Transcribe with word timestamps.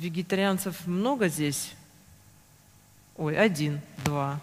вегетарианцев 0.00 0.86
много 0.86 1.28
здесь? 1.28 1.72
Ой, 3.16 3.36
один, 3.36 3.80
два. 4.04 4.40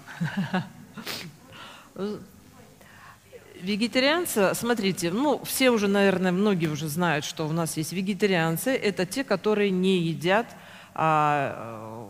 Вегетарианцы, 3.60 4.54
смотрите, 4.54 5.10
ну, 5.10 5.44
все 5.44 5.72
уже, 5.72 5.88
наверное, 5.88 6.32
многие 6.32 6.68
уже 6.68 6.88
знают, 6.88 7.26
что 7.26 7.48
у 7.48 7.52
нас 7.52 7.76
есть 7.76 7.92
вегетарианцы. 7.92 8.70
Это 8.70 9.08
те, 9.08 9.24
которые 9.24 9.72
не 9.72 9.98
едят 9.98 10.46
а, 10.94 12.08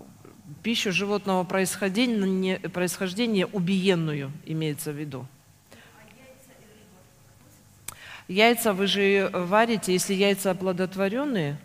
пищу 0.61 0.91
животного 0.91 1.45
происхождения, 1.45 2.59
происхождения 2.59 3.45
убиенную, 3.45 4.33
имеется 4.45 4.91
в 4.91 4.95
виду. 4.97 5.25
Яйца 8.27 8.73
вы 8.73 8.87
же 8.87 9.29
варите, 9.31 9.93
если 9.93 10.13
яйца 10.13 10.51
оплодотворенные, 10.51 11.57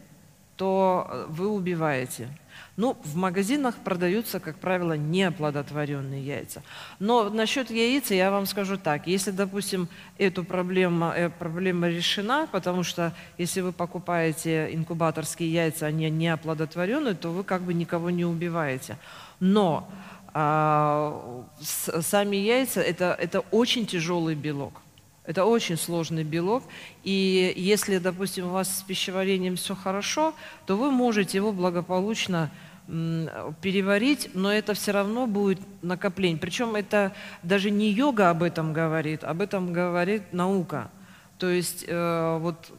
то 0.62 1.27
вы 1.29 1.48
убиваете. 1.48 2.29
Ну, 2.77 2.97
в 3.03 3.16
магазинах 3.16 3.75
продаются, 3.75 4.39
как 4.39 4.57
правило, 4.59 4.93
неоплодотворенные 4.97 6.25
яйца. 6.25 6.62
Но 7.01 7.29
насчет 7.30 7.69
яиц 7.69 8.12
я 8.12 8.30
вам 8.30 8.47
скажу 8.47 8.77
так. 8.77 9.09
Если, 9.09 9.33
допустим, 9.33 9.89
эту 10.19 10.45
проблему, 10.45 11.06
э, 11.06 11.30
проблема 11.30 11.89
решена, 11.89 12.47
потому 12.53 12.84
что 12.84 13.12
если 13.39 13.61
вы 13.61 13.73
покупаете 13.73 14.73
инкубаторские 14.73 15.53
яйца, 15.53 15.87
они 15.87 16.09
неоплодотворенные, 16.11 17.15
то 17.15 17.31
вы 17.31 17.42
как 17.42 17.62
бы 17.62 17.75
никого 17.75 18.11
не 18.11 18.25
убиваете. 18.25 18.98
Но 19.41 19.91
а, 20.33 21.45
с, 21.61 22.03
сами 22.03 22.37
яйца 22.37 22.81
это, 22.81 23.17
это 23.20 23.41
очень 23.51 23.84
тяжелый 23.84 24.37
белок. 24.37 24.82
Это 25.25 25.45
очень 25.45 25.77
сложный 25.77 26.25
белок, 26.25 26.65
и 27.05 27.53
если, 27.57 27.98
допустим, 27.98 28.47
у 28.47 28.51
вас 28.51 28.78
с 28.78 28.83
пищеварением 28.83 29.55
все 29.55 29.77
хорошо, 29.77 30.34
то 30.67 30.77
вы 30.77 30.91
можете 30.91 31.39
его 31.39 31.53
благополучно 31.53 32.51
переварить, 32.87 34.31
но 34.34 34.53
это 34.53 34.75
все 34.75 34.91
равно 34.91 35.28
будет 35.28 35.61
накопление. 35.83 36.39
Причем 36.39 36.75
это 36.75 37.12
даже 37.43 37.70
не 37.70 37.91
йога 37.91 38.31
об 38.31 38.43
этом 38.43 38.73
говорит, 38.73 39.23
об 39.23 39.41
этом 39.41 39.73
говорит 39.73 40.33
наука. 40.33 40.91
То 41.39 41.48
есть 41.48 41.84
э, 41.87 42.39
вот 42.41 42.73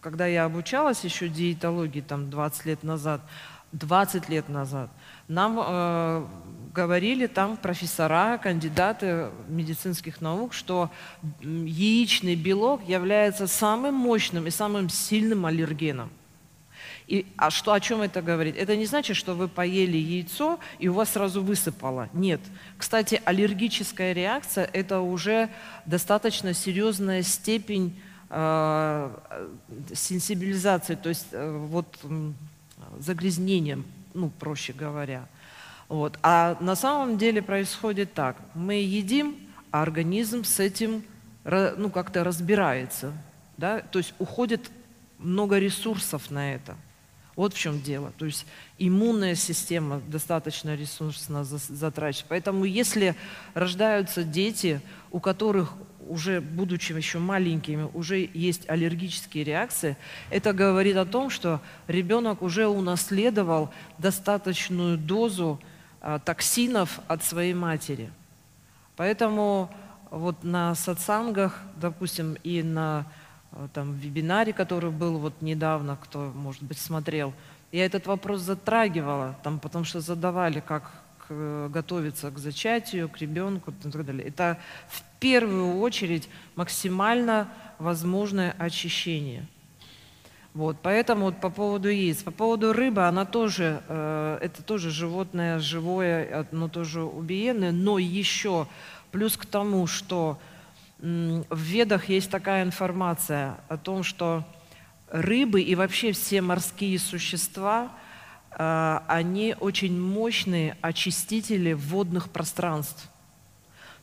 когда 0.00 0.26
я 0.26 0.44
обучалась 0.44 1.02
еще 1.04 1.28
диетологии 1.28 2.00
там 2.00 2.30
20 2.30 2.66
лет 2.66 2.82
назад, 2.82 3.20
20 3.72 4.28
лет 4.28 4.48
назад, 4.48 4.90
нам 5.28 5.58
э, 5.64 6.26
говорили 6.74 7.28
там 7.28 7.56
профессора, 7.56 8.36
кандидаты 8.38 9.30
медицинских 9.48 10.20
наук, 10.20 10.52
что 10.52 10.90
яичный 11.40 12.34
белок 12.34 12.86
является 12.88 13.46
самым 13.46 13.94
мощным 13.94 14.48
и 14.48 14.50
самым 14.50 14.88
сильным 14.88 15.46
аллергеном. 15.46 16.10
И, 17.06 17.26
а 17.36 17.50
что, 17.50 17.72
о 17.74 17.80
чем 17.80 18.00
это 18.00 18.22
говорит? 18.22 18.56
Это 18.56 18.76
не 18.76 18.86
значит, 18.86 19.16
что 19.16 19.34
вы 19.34 19.46
поели 19.46 19.96
яйцо 19.96 20.58
и 20.78 20.88
у 20.88 20.94
вас 20.94 21.10
сразу 21.10 21.42
высыпало. 21.42 22.08
Нет. 22.12 22.40
Кстати, 22.76 23.22
аллергическая 23.24 24.12
реакция– 24.12 24.68
это 24.72 25.00
уже 25.00 25.50
достаточно 25.86 26.54
серьезная 26.54 27.22
степень 27.22 28.00
э, 28.30 29.10
сенсибилизации, 29.94 30.96
то 30.96 31.10
есть 31.10 31.26
э, 31.30 31.56
вот 31.68 31.98
загрязнением, 32.98 33.84
ну, 34.14 34.30
проще 34.30 34.72
говоря. 34.72 35.28
Вот. 35.94 36.18
А 36.24 36.56
на 36.58 36.74
самом 36.74 37.18
деле 37.18 37.40
происходит 37.40 38.14
так. 38.14 38.36
Мы 38.54 38.82
едим, 38.82 39.36
а 39.70 39.82
организм 39.82 40.42
с 40.42 40.58
этим 40.58 41.04
ну, 41.44 41.88
как-то 41.88 42.24
разбирается. 42.24 43.12
Да? 43.58 43.78
То 43.78 44.00
есть 44.00 44.12
уходит 44.18 44.72
много 45.18 45.56
ресурсов 45.56 46.32
на 46.32 46.52
это. 46.52 46.74
Вот 47.36 47.54
в 47.54 47.58
чем 47.58 47.80
дело. 47.80 48.12
То 48.18 48.26
есть 48.26 48.44
иммунная 48.76 49.36
система 49.36 50.00
достаточно 50.08 50.74
ресурсно 50.74 51.44
затрачивает. 51.44 52.26
Поэтому 52.28 52.64
если 52.64 53.14
рождаются 53.54 54.24
дети, 54.24 54.80
у 55.12 55.20
которых 55.20 55.74
уже 56.08 56.40
будучи 56.40 56.92
еще 56.92 57.20
маленькими, 57.20 57.88
уже 57.94 58.28
есть 58.34 58.68
аллергические 58.68 59.44
реакции, 59.44 59.96
это 60.30 60.52
говорит 60.52 60.96
о 60.96 61.06
том, 61.06 61.30
что 61.30 61.60
ребенок 61.86 62.42
уже 62.42 62.66
унаследовал 62.66 63.72
достаточную 63.98 64.98
дозу 64.98 65.60
токсинов 66.24 67.00
от 67.08 67.22
своей 67.24 67.54
матери. 67.54 68.10
Поэтому 68.96 69.70
вот 70.10 70.44
на 70.44 70.74
сатсангах, 70.74 71.58
допустим, 71.76 72.36
и 72.44 72.62
на 72.62 73.06
а, 73.52 73.68
там, 73.72 73.94
вебинаре, 73.94 74.52
который 74.52 74.90
был 74.90 75.18
вот 75.18 75.40
недавно, 75.40 75.96
кто, 75.96 76.30
может 76.34 76.62
быть, 76.62 76.78
смотрел, 76.78 77.32
я 77.72 77.86
этот 77.86 78.06
вопрос 78.06 78.42
затрагивала, 78.42 79.36
там, 79.42 79.58
потому 79.58 79.84
что 79.84 80.00
задавали, 80.00 80.60
как 80.60 80.92
готовиться 81.28 82.30
к 82.30 82.38
зачатию, 82.38 83.08
к 83.08 83.16
ребенку 83.16 83.70
и 83.70 83.90
так 83.90 84.04
далее. 84.04 84.28
Это 84.28 84.58
в 84.88 85.02
первую 85.18 85.78
очередь 85.78 86.28
максимально 86.54 87.48
возможное 87.78 88.54
очищение– 88.58 89.46
вот, 90.54 90.76
поэтому 90.82 91.26
вот 91.26 91.40
по 91.40 91.50
поводу 91.50 91.88
яиц. 91.88 92.22
По 92.22 92.30
поводу 92.30 92.72
рыбы, 92.72 93.08
она 93.08 93.24
тоже, 93.24 93.82
э, 93.88 94.38
это 94.40 94.62
тоже 94.62 94.90
животное 94.90 95.58
живое, 95.58 96.46
оно 96.52 96.68
тоже 96.68 97.02
убиенное, 97.02 97.72
но 97.72 97.98
еще 97.98 98.68
плюс 99.10 99.36
к 99.36 99.46
тому, 99.46 99.88
что 99.88 100.38
в 101.00 101.58
ведах 101.58 102.08
есть 102.08 102.30
такая 102.30 102.62
информация 102.62 103.56
о 103.68 103.76
том, 103.76 104.04
что 104.04 104.44
рыбы 105.08 105.60
и 105.60 105.74
вообще 105.74 106.12
все 106.12 106.40
морские 106.40 107.00
существа, 107.00 107.90
э, 108.52 109.00
они 109.08 109.56
очень 109.58 110.00
мощные 110.00 110.76
очистители 110.82 111.72
водных 111.72 112.30
пространств. 112.30 113.10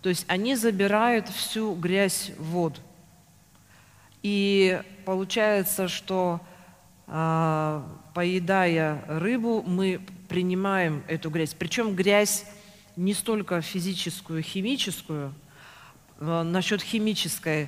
То 0.01 0.09
есть 0.09 0.25
они 0.27 0.55
забирают 0.55 1.29
всю 1.29 1.75
грязь 1.75 2.31
в 2.37 2.43
воду. 2.43 2.81
И 4.23 4.81
получается, 5.05 5.87
что 5.87 6.41
э, 7.07 7.81
поедая 8.13 9.03
рыбу, 9.07 9.63
мы 9.65 10.01
принимаем 10.27 11.03
эту 11.07 11.29
грязь. 11.29 11.53
Причем 11.53 11.95
грязь 11.95 12.45
не 12.95 13.13
столько 13.13 13.61
физическую, 13.61 14.41
химическую. 14.43 15.33
Э, 16.19 16.43
насчет 16.43 16.81
химической, 16.81 17.67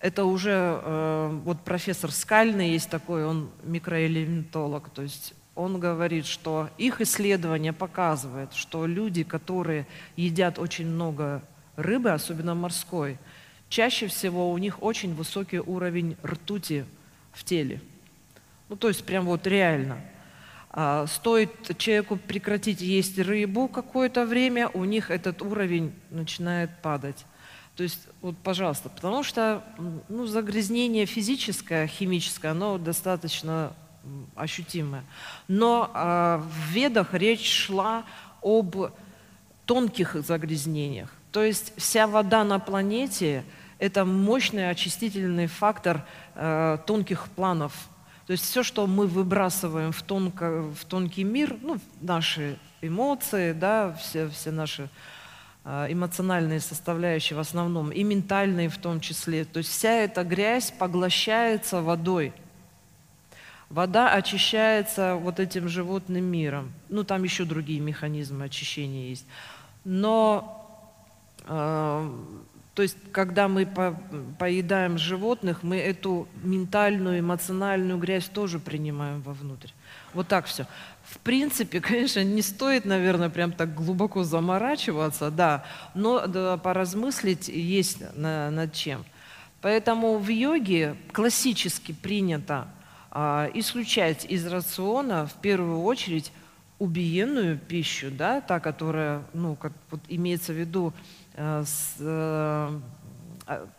это 0.00 0.24
уже 0.24 0.80
э, 0.82 1.40
вот 1.44 1.64
профессор 1.64 2.12
Скальный 2.12 2.70
есть 2.70 2.88
такой, 2.88 3.26
он 3.26 3.50
микроэлементолог, 3.64 4.90
то 4.90 5.02
есть 5.02 5.34
он 5.56 5.80
говорит, 5.80 6.24
что 6.24 6.70
их 6.78 7.00
исследование 7.00 7.72
показывает, 7.72 8.52
что 8.54 8.86
люди, 8.86 9.24
которые 9.24 9.88
едят 10.14 10.60
очень 10.60 10.86
много 10.86 11.42
рыбы, 11.74 12.10
особенно 12.10 12.54
морской, 12.54 13.18
чаще 13.68 14.06
всего 14.06 14.50
у 14.50 14.58
них 14.58 14.82
очень 14.82 15.14
высокий 15.14 15.60
уровень 15.60 16.16
ртути 16.24 16.84
в 17.32 17.44
теле. 17.44 17.80
Ну, 18.68 18.76
то 18.76 18.88
есть 18.88 19.04
прям 19.04 19.24
вот 19.26 19.46
реально. 19.46 20.00
А, 20.70 21.06
стоит 21.06 21.76
человеку 21.78 22.16
прекратить 22.16 22.80
есть 22.80 23.18
рыбу 23.18 23.68
какое-то 23.68 24.26
время, 24.26 24.68
у 24.68 24.84
них 24.84 25.10
этот 25.10 25.42
уровень 25.42 25.92
начинает 26.10 26.70
падать. 26.82 27.24
То 27.76 27.84
есть, 27.84 28.08
вот, 28.20 28.36
пожалуйста, 28.38 28.88
потому 28.88 29.22
что 29.22 29.62
ну, 30.08 30.26
загрязнение 30.26 31.06
физическое, 31.06 31.86
химическое, 31.86 32.48
оно 32.48 32.76
достаточно 32.76 33.72
ощутимое. 34.34 35.04
Но 35.46 35.90
а, 35.94 36.38
в 36.38 36.70
ведах 36.72 37.14
речь 37.14 37.48
шла 37.48 38.04
об 38.42 38.76
тонких 39.64 40.14
загрязнениях. 40.14 41.12
То 41.38 41.44
есть 41.44 41.72
вся 41.76 42.08
вода 42.08 42.42
на 42.42 42.58
планете– 42.58 43.44
это 43.78 44.04
мощный 44.04 44.70
очистительный 44.70 45.46
фактор 45.46 46.04
э, 46.34 46.78
тонких 46.84 47.28
планов. 47.28 47.72
То 48.26 48.32
есть 48.32 48.42
все, 48.42 48.64
что 48.64 48.88
мы 48.88 49.06
выбрасываем 49.06 49.92
в, 49.92 50.02
тонко, 50.02 50.62
в 50.62 50.84
тонкий 50.86 51.22
мир, 51.22 51.56
ну, 51.62 51.78
наши 52.00 52.58
эмоции, 52.80 53.52
да, 53.52 53.92
все, 53.92 54.28
все 54.30 54.50
наши 54.50 54.88
э, 55.64 55.86
эмоциональные 55.90 56.58
составляющие 56.58 57.36
в 57.36 57.40
основном, 57.40 57.92
и 57.92 58.02
ментальные 58.02 58.68
в 58.68 58.78
том 58.78 58.98
числе. 58.98 59.44
То 59.44 59.58
есть 59.58 59.70
вся 59.70 59.92
эта 59.92 60.24
грязь 60.24 60.74
поглощается 60.76 61.82
водой. 61.82 62.32
Вода 63.68 64.12
очищается 64.12 65.14
вот 65.14 65.38
этим 65.38 65.68
животным 65.68 66.24
миром. 66.24 66.72
Ну, 66.88 67.04
там 67.04 67.22
еще 67.22 67.44
другие 67.44 67.78
механизмы 67.78 68.46
очищения 68.46 69.10
есть. 69.10 69.24
Но 69.84 70.57
то 71.48 72.82
есть, 72.82 72.96
когда 73.10 73.48
мы 73.48 73.66
по, 73.66 73.98
поедаем 74.38 74.98
животных, 74.98 75.64
мы 75.64 75.78
эту 75.78 76.28
ментальную, 76.44 77.18
эмоциональную 77.18 77.98
грязь 77.98 78.26
тоже 78.26 78.60
принимаем 78.60 79.20
вовнутрь. 79.22 79.70
Вот 80.14 80.28
так 80.28 80.46
все. 80.46 80.66
В 81.02 81.18
принципе, 81.18 81.80
конечно, 81.80 82.22
не 82.22 82.42
стоит, 82.42 82.84
наверное, 82.84 83.30
прям 83.30 83.50
так 83.52 83.74
глубоко 83.74 84.22
заморачиваться, 84.22 85.30
да, 85.30 85.64
но 85.94 86.26
да, 86.28 86.56
поразмыслить 86.56 87.48
есть 87.48 88.02
на, 88.14 88.50
над 88.50 88.72
чем. 88.74 89.04
Поэтому 89.60 90.18
в 90.18 90.28
йоге 90.28 90.94
классически 91.12 91.92
принято 91.92 92.68
а, 93.10 93.50
исключать 93.54 94.24
из 94.24 94.46
рациона 94.46 95.26
в 95.26 95.34
первую 95.34 95.82
очередь 95.82 96.30
убиенную 96.78 97.58
пищу, 97.58 98.10
да, 98.10 98.40
та, 98.40 98.60
которая, 98.60 99.22
ну, 99.34 99.56
как 99.56 99.72
вот 99.90 100.00
имеется 100.08 100.52
в 100.52 100.56
виду 100.56 100.92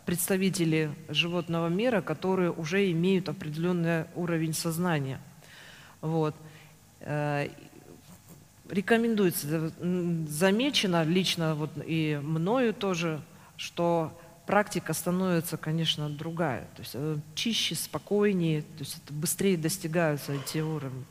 представители 0.04 0.90
животного 1.08 1.68
мира, 1.68 2.00
которые 2.00 2.50
уже 2.50 2.90
имеют 2.90 3.28
определенный 3.28 4.06
уровень 4.14 4.54
сознания. 4.54 5.20
Вот. 6.00 6.34
Э, 7.00 7.48
рекомендуется, 8.68 9.72
замечено 10.28 11.04
лично 11.04 11.54
вот 11.54 11.70
и 11.86 12.18
мною 12.22 12.74
тоже, 12.74 13.20
что 13.56 14.18
практика 14.46 14.92
становится, 14.92 15.56
конечно, 15.56 16.08
другая. 16.08 16.62
То 16.74 16.82
есть 16.82 16.92
э, 16.94 17.18
чище, 17.34 17.74
спокойнее, 17.74 18.62
то 18.62 18.80
есть 18.80 18.98
это 19.04 19.12
быстрее 19.12 19.56
достигаются 19.56 20.32
эти 20.32 20.58
уровни. 20.58 21.04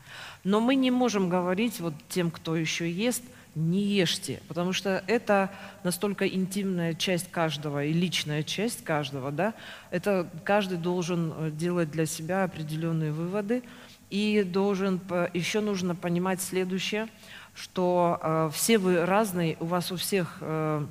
Но 0.44 0.60
мы 0.60 0.75
не 0.75 0.92
можем 0.92 1.30
говорить 1.30 1.80
вот 1.80 1.94
тем, 2.10 2.31
кто 2.31 2.56
еще 2.56 2.90
ест, 2.92 3.24
не 3.60 3.82
ешьте, 3.82 4.42
потому 4.48 4.74
что 4.74 5.04
это 5.08 5.52
настолько 5.84 6.28
интимная 6.28 6.94
часть 6.94 7.30
каждого 7.30 7.84
и 7.84 7.94
личная 7.94 8.44
часть 8.44 8.84
каждого, 8.84 9.32
да, 9.32 9.54
это 9.92 10.30
каждый 10.44 10.78
должен 10.78 11.34
э, 11.36 11.52
делать 11.52 11.92
для 11.92 12.06
себя 12.06 12.44
определенные 12.44 13.12
выводы 13.12 13.64
и 14.10 14.44
должен, 14.44 15.00
еще 15.34 15.60
нужно 15.60 15.96
понимать 15.96 16.42
следующее, 16.42 17.08
что 17.54 18.20
э, 18.22 18.50
все 18.54 18.78
вы 18.78 19.06
разные, 19.06 19.58
у 19.60 19.66
вас 19.66 19.92
у 19.92 19.98
всех 19.98 20.38
э, 20.42 20.86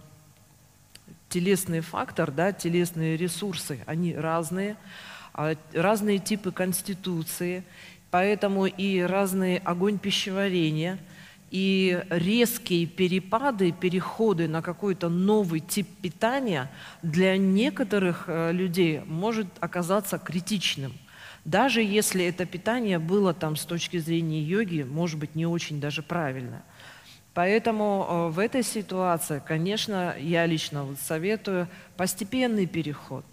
телесный 1.28 1.80
фактор, 1.80 2.30
да, 2.30 2.52
телесные 2.52 3.16
ресурсы, 3.16 3.80
они 3.86 4.14
разные, 4.14 4.76
а, 5.34 5.54
разные 5.72 6.18
типы 6.18 6.52
конституции, 6.52 7.64
поэтому 8.10 8.66
и 8.66 9.00
разный 9.00 9.58
огонь 9.58 9.98
пищеварения, 9.98 10.98
и 11.50 12.04
резкие 12.10 12.86
перепады, 12.86 13.72
переходы 13.72 14.48
на 14.48 14.62
какой-то 14.62 15.08
новый 15.08 15.60
тип 15.60 15.88
питания 16.02 16.70
для 17.02 17.36
некоторых 17.36 18.24
э, 18.26 18.52
людей 18.52 19.00
может 19.06 19.46
оказаться 19.60 20.18
критичным. 20.18 20.92
Даже 21.44 21.82
если 21.82 22.24
это 22.24 22.44
питание 22.46 22.98
было 22.98 23.32
там 23.32 23.56
с 23.56 23.64
точки 23.64 23.96
зрения 23.98 24.42
йоги, 24.42 24.82
может 24.82 25.18
быть, 25.18 25.34
не 25.34 25.46
очень 25.46 25.80
даже 25.80 26.02
правильно– 26.02 26.62
Поэтому 27.38 28.04
э, 28.08 28.28
в 28.30 28.40
этой 28.40 28.64
ситуации, 28.64 29.40
конечно, 29.46 30.16
я 30.18 30.44
лично 30.44 30.88
советую 31.00 31.68
постепенный 31.96 32.66
переход. 32.66 33.24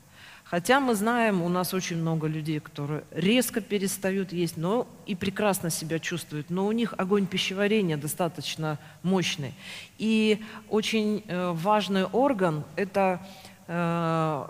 Хотя 0.46 0.80
мы 0.80 0.96
знаем, 0.96 1.42
у 1.42 1.50
нас 1.50 1.74
очень 1.74 1.98
много 1.98 2.28
людей, 2.28 2.60
которые 2.60 3.04
резко 3.12 3.62
перестают 3.62 4.32
есть, 4.32 4.58
но 4.58 4.88
и 5.06 5.16
прекрасно 5.16 5.70
себя 5.70 6.00
чувствуют, 6.00 6.50
но 6.50 6.68
у 6.68 6.72
них 6.72 6.94
огонь 6.98 7.26
пищеварения 7.26 7.98
достаточно 7.98 8.80
мощный. 9.04 9.54
И 9.98 10.44
очень 10.70 11.24
э, 11.28 11.52
важный 11.52 12.06
орган– 12.06 12.64
это 12.76 13.22
Э, 13.68 14.46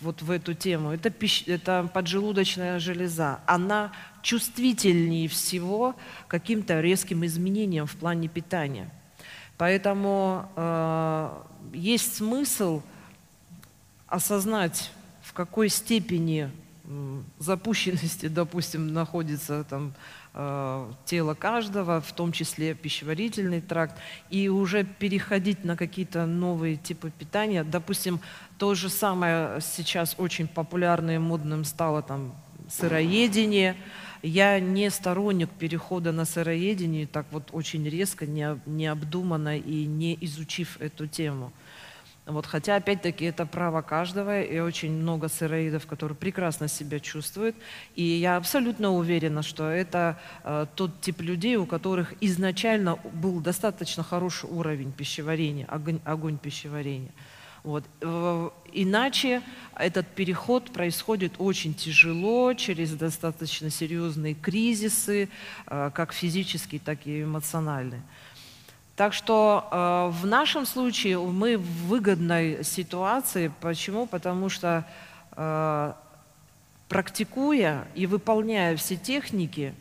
вот 0.00 0.22
в 0.22 0.30
эту 0.30 0.54
тему, 0.54 0.92
это, 0.92 1.10
пищ, 1.10 1.48
это 1.48 1.90
поджелудочная 1.92 2.78
железа. 2.78 3.40
Она 3.46 3.92
чувствительнее 4.22 5.26
всего 5.28 5.96
каким-то 6.28 6.80
резким 6.80 7.24
изменениям 7.24 7.86
в 7.86 7.96
плане 7.96 8.28
питания. 8.28 8.88
Поэтому 9.58 10.48
э, 10.54 11.42
есть 11.72 12.16
смысл 12.16 12.82
осознать, 14.06 14.92
какой 15.40 15.70
степени 15.70 16.50
запущенности, 17.38 18.28
допустим, 18.40 18.92
находится 18.92 19.64
там 19.64 19.94
э, 20.34 20.92
тело 21.06 21.32
каждого, 21.32 22.02
в 22.02 22.12
том 22.12 22.30
числе 22.32 22.74
пищеварительный 22.74 23.62
тракт, 23.62 23.96
и 24.28 24.50
уже 24.50 24.84
переходить 24.84 25.64
на 25.64 25.78
какие-то 25.78 26.26
новые 26.26 26.76
типы 26.76 27.10
питания. 27.10 27.64
Допустим, 27.64 28.20
то 28.58 28.74
же 28.74 28.90
самое 28.90 29.62
сейчас 29.62 30.14
очень 30.18 30.46
популярным 30.46 31.14
и 31.14 31.18
модным 31.18 31.64
стало 31.64 32.02
там 32.02 32.34
сыроедение. 32.68 33.76
Я 34.22 34.60
не 34.60 34.90
сторонник 34.90 35.48
перехода 35.48 36.12
на 36.12 36.26
сыроедение 36.26 37.06
так 37.06 37.24
вот 37.30 37.48
очень 37.52 37.88
резко, 37.88 38.26
необдуманно 38.26 39.56
и 39.56 39.86
не 39.86 40.18
изучив 40.20 40.78
эту 40.82 41.06
тему. 41.06 41.50
Вот, 42.26 42.46
хотя, 42.46 42.76
опять-таки, 42.76 43.24
это 43.24 43.46
право 43.46 43.82
каждого, 43.82 44.42
и 44.42 44.58
очень 44.60 44.92
много 44.92 45.28
сыроидов, 45.28 45.86
которые 45.86 46.16
прекрасно 46.16 46.68
себя 46.68 47.00
чувствуют. 47.00 47.56
И 47.96 48.02
я 48.02 48.36
абсолютно 48.36 48.92
уверена, 48.92 49.42
что 49.42 49.68
это 49.68 50.18
э, 50.44 50.66
тот 50.76 51.00
тип 51.00 51.22
людей, 51.22 51.56
у 51.56 51.66
которых 51.66 52.14
изначально 52.20 52.96
был 53.12 53.40
достаточно 53.40 54.02
хороший 54.02 54.48
уровень 54.50 54.92
пищеварения, 54.92 55.66
огонь, 55.66 56.00
огонь 56.04 56.38
пищеварения. 56.38 57.10
Вот. 57.62 57.84
Иначе 58.72 59.42
этот 59.76 60.06
переход 60.06 60.72
происходит 60.72 61.34
очень 61.38 61.74
тяжело, 61.74 62.54
через 62.54 62.92
достаточно 62.92 63.70
серьезные 63.70 64.34
кризисы, 64.34 65.28
э, 65.66 65.90
как 65.92 66.12
физические, 66.12 66.80
так 66.80 67.06
и 67.06 67.22
эмоциональные. 67.22 68.02
Так 69.00 69.14
что 69.14 69.66
э, 69.72 70.10
в 70.20 70.26
нашем 70.26 70.66
случае 70.66 71.18
мы 71.18 71.56
в 71.56 71.86
выгодной 71.86 72.62
ситуации. 72.62 73.50
Почему? 73.62 74.04
Потому 74.06 74.50
что 74.50 74.84
э, 75.36 75.92
практикуя 76.86 77.88
и 77.94 78.06
выполняя 78.06 78.76
все 78.76 78.96
техники, 78.96 79.72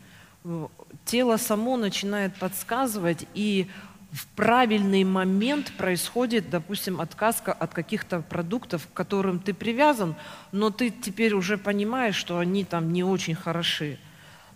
э, 0.45 0.67
тело 1.03 1.35
само 1.35 1.75
начинает 1.75 2.33
подсказывать, 2.35 3.27
и 3.33 3.67
в 4.13 4.25
правильный 4.37 5.03
момент 5.03 5.73
происходит, 5.73 6.49
допустим, 6.49 7.01
отказ 7.01 7.43
от 7.45 7.73
каких-то 7.73 8.21
продуктов, 8.21 8.87
к 8.87 8.93
которым 8.93 9.39
ты 9.39 9.53
привязан, 9.53 10.15
но 10.53 10.69
ты 10.69 10.91
теперь 10.91 11.33
уже 11.33 11.57
понимаешь, 11.57 12.15
что 12.15 12.39
они 12.39 12.63
там 12.63 12.93
не 12.93 13.03
очень 13.03 13.35
хороши. 13.35 13.99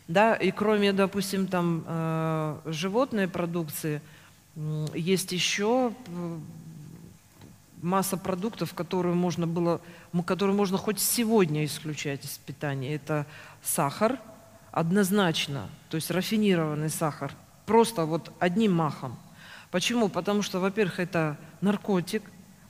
Да? 0.07 0.35
И 0.35 0.51
кроме, 0.51 0.93
допустим, 0.93 1.47
там, 1.47 1.83
э, 1.85 2.59
животной 2.67 3.27
продукции– 3.27 4.01
есть 4.93 5.31
еще 5.31 5.93
масса 7.81 8.17
продуктов, 8.17 8.73
которые 8.73 9.13
можно 9.13 9.45
было, 9.45 9.81
которые 10.25 10.55
можно 10.55 10.77
хоть 10.77 10.99
сегодня 10.99 11.65
исключать 11.65 12.23
из 12.25 12.37
питания. 12.37 12.95
Это 12.95 13.25
сахар, 13.61 14.19
однозначно, 14.71 15.69
то 15.89 15.95
есть 15.95 16.09
рафинированный 16.09 16.89
сахар, 16.89 17.33
просто 17.65 18.05
вот 18.05 18.31
одним 18.39 18.73
махом. 18.73 19.17
Почему? 19.69 20.07
Потому 20.07 20.41
что, 20.43 20.59
во-первых, 20.59 20.99
это 20.99 21.37
наркотик, 21.61 22.23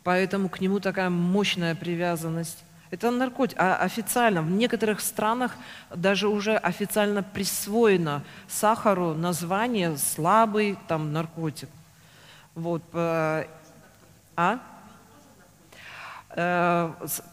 поэтому 0.03 0.50
к 0.50 0.62
нему 0.62 0.79
такая 0.79 1.10
мощная 1.10 1.75
привязанность. 1.75 2.63
Это 2.93 3.09
наркотик. 3.09 3.57
А 3.59 3.77
официально 3.77 4.43
в 4.43 4.51
некоторых 4.51 5.01
странах 5.01 5.53
даже 5.95 6.27
уже 6.27 6.55
официально 6.55 7.23
присвоено 7.23 8.21
сахару 8.47 9.15
название 9.15 9.97
слабый 9.97 10.77
там 10.88 11.12
наркотик. 11.12 11.69
Вот. 12.53 12.83
Э, 12.93 13.45
а? 14.35 14.59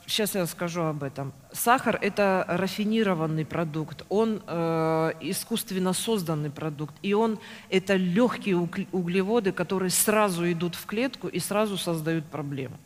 Сейчас 0.07 0.35
э, 0.35 0.39
я 0.39 0.47
скажу 0.47 0.81
об 0.81 1.03
этом. 1.03 1.35
Сахар– 1.53 1.99
это 2.01 2.47
рафинированный 2.49 3.45
продукт, 3.45 4.07
он 4.09 4.43
э, 4.47 5.13
искусственно 5.21 5.93
созданный 5.93 6.51
продукт, 6.51 6.95
и 7.03 7.13
он– 7.13 7.39
это 7.69 7.97
легкие 7.97 8.57
углеводы, 8.57 9.53
которые 9.53 9.91
сразу 9.91 10.51
идут 10.51 10.75
в 10.75 10.87
клетку 10.87 11.29
и 11.29 11.39
сразу 11.39 11.77
создают 11.77 12.25
проблему. 12.25 12.79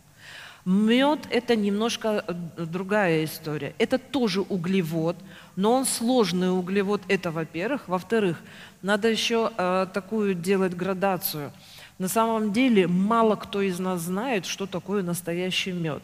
Мед– 0.65 1.29
это 1.31 1.57
немножко 1.57 2.25
э, 2.27 2.33
другая 2.65 3.25
история. 3.25 3.75
Это 3.79 3.99
тоже 3.99 4.41
углевод, 4.41 5.17
но 5.57 5.73
он 5.73 5.85
сложный 5.85 6.57
углевод. 6.57 7.03
Это, 7.09 7.31
во-первых. 7.31 7.87
Во-вторых, 7.87 8.41
надо 8.81 9.09
еще 9.09 9.53
э, 9.57 9.87
такую 9.93 10.35
делать 10.35 10.75
градацию. 10.75 11.53
На 11.99 12.09
самом 12.09 12.53
деле 12.53 12.87
мало 12.87 13.37
кто 13.37 13.61
из 13.61 13.79
нас 13.79 14.01
знает, 14.01 14.47
что 14.47 14.67
такое 14.67 15.03
настоящий 15.03 15.73
мед. 15.73 16.03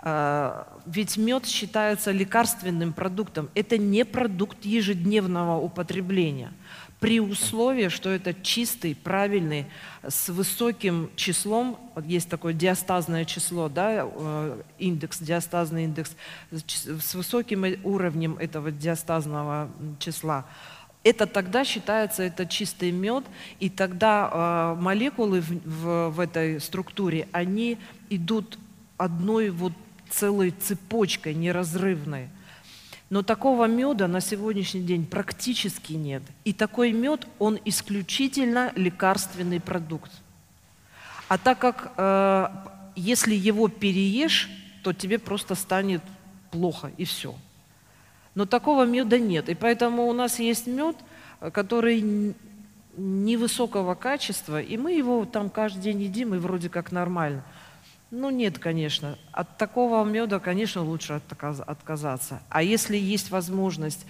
Э, 0.00 0.64
ведь 0.84 1.16
мед 1.16 1.46
считается 1.46 2.10
лекарственным 2.10 2.92
продуктом. 2.92 3.48
Это 3.54 3.78
не 3.78 4.04
продукт 4.04 4.66
ежедневного 4.66 5.58
употребления– 5.58 6.52
при 7.04 7.20
условии, 7.20 7.88
что 7.88 8.08
это 8.08 8.32
чистый, 8.32 8.94
правильный, 8.94 9.66
с 10.02 10.30
высоким 10.30 11.10
числом, 11.16 11.78
вот 11.94 12.06
есть 12.06 12.30
такое 12.30 12.54
диастазное 12.54 13.26
число, 13.26 13.68
да, 13.68 14.08
э, 14.10 14.62
индекс, 14.78 15.18
диастазный 15.18 15.84
индекс, 15.84 16.16
с 16.50 17.14
высоким 17.14 17.66
уровнем 17.84 18.38
этого 18.38 18.70
диастазного 18.70 19.68
числа, 19.98 20.46
это 21.02 21.26
тогда 21.26 21.62
считается 21.66 22.22
это 22.22 22.46
чистый 22.46 22.90
мед, 22.90 23.24
и 23.60 23.68
тогда 23.68 24.74
э, 24.78 24.80
молекулы 24.80 25.42
в, 25.42 25.50
в, 25.62 26.08
в 26.08 26.20
этой 26.20 26.58
структуре, 26.58 27.28
они 27.32 27.76
идут 28.08 28.58
одной 28.96 29.50
вот 29.50 29.74
целой 30.08 30.52
цепочкой 30.52 31.34
неразрывной. 31.34 32.30
Но 33.10 33.22
такого 33.22 33.66
меда 33.66 34.08
на 34.08 34.20
сегодняшний 34.20 34.82
день 34.82 35.06
практически 35.06 35.92
нет. 35.92 36.22
И 36.44 36.52
такой 36.52 36.92
мед, 36.92 37.26
он 37.38 37.58
исключительно 37.64 38.72
лекарственный 38.76 39.60
продукт. 39.60 40.10
А 41.28 41.38
так 41.38 41.58
как 41.58 41.92
э, 41.96 42.48
если 42.96 43.34
его 43.34 43.68
переешь, 43.68 44.50
то 44.82 44.92
тебе 44.92 45.18
просто 45.18 45.54
станет 45.54 46.02
плохо 46.50 46.90
и 46.96 47.04
все. 47.04 47.34
Но 48.34 48.46
такого 48.46 48.84
меда 48.84 49.18
нет. 49.18 49.48
И 49.48 49.54
поэтому 49.54 50.06
у 50.06 50.12
нас 50.12 50.38
есть 50.38 50.66
мед, 50.66 50.96
который 51.52 52.34
невысокого 52.96 53.94
качества, 53.94 54.60
и 54.60 54.76
мы 54.76 54.92
его 54.92 55.24
там 55.24 55.50
каждый 55.50 55.82
день 55.82 56.02
едим, 56.02 56.34
и 56.34 56.38
вроде 56.38 56.68
как 56.68 56.92
нормально. 56.92 57.42
Ну 58.16 58.30
нет, 58.30 58.60
конечно. 58.60 59.18
От 59.32 59.58
такого 59.58 60.04
меда, 60.04 60.38
конечно, 60.38 60.84
лучше 60.84 61.20
отказаться. 61.66 62.40
А 62.48 62.62
если 62.62 62.96
есть 62.96 63.32
возможность, 63.32 64.06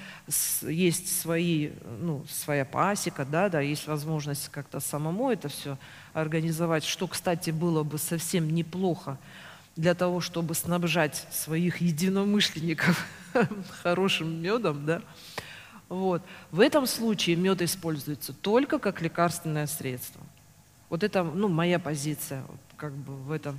есть 0.60 1.20
свои, 1.22 1.70
ну, 2.00 2.22
своя 2.28 2.66
пасека, 2.66 3.24
да, 3.24 3.48
да, 3.48 3.62
есть 3.62 3.86
возможность 3.86 4.50
как-то 4.50 4.80
самому 4.80 5.30
это 5.30 5.48
все 5.48 5.78
организовать, 6.12 6.84
что, 6.84 7.08
кстати, 7.08 7.48
было 7.48 7.82
бы 7.82 7.96
совсем 7.96 8.54
неплохо 8.54 9.16
для 9.74 9.94
того, 9.94 10.20
чтобы 10.20 10.54
снабжать 10.54 11.26
своих 11.32 11.78
единомышленников 11.80 13.06
хорошим 13.82 14.42
медом, 14.42 14.84
да, 14.84 15.00
вот. 15.88 16.20
В 16.50 16.60
этом 16.60 16.86
случае 16.86 17.36
мед 17.36 17.62
используется 17.62 18.34
только 18.34 18.78
как 18.78 19.00
лекарственное 19.00 19.66
средство. 19.66 20.20
Вот 20.90 21.02
это, 21.02 21.22
ну, 21.24 21.48
моя 21.48 21.78
позиция, 21.78 22.44
как 22.76 22.92
бы 22.92 23.14
в 23.14 23.30
этом 23.30 23.58